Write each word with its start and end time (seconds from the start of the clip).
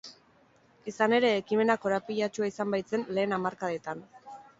Izan 0.91 1.13
ere, 1.17 1.29
ekimena 1.41 1.75
korapilatsua 1.83 2.49
izan 2.53 2.73
baitzen 2.77 3.05
lehen 3.19 3.37
hamarkadetan. 3.37 4.03